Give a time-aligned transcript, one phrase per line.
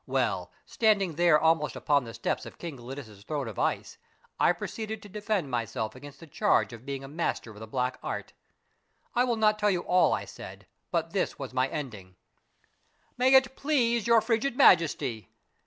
[0.07, 3.99] Well, standing there almost upon the steps of King Gelidus' throne of ice,
[4.39, 7.99] I proceeded to defend myself against the charge of being a master of the black
[8.01, 8.33] art.
[9.13, 12.15] I will not tell you all I said, but this was my ending:"
[13.19, 15.29] May it please your frigid Majesty